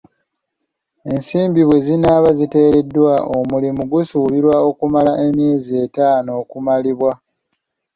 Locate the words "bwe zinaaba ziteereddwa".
1.67-3.13